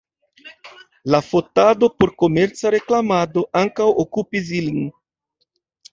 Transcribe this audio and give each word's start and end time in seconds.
La 1.15 1.19
fotado 1.25 1.89
por 1.99 2.13
komerca 2.23 2.73
reklamado 2.77 3.47
ankaŭ 3.63 3.91
okupis 4.05 4.51
lin. 4.57 4.85